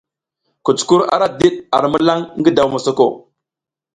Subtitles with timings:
[0.65, 3.07] Kucukur ara diɗ ar milan ngi daw mosoko.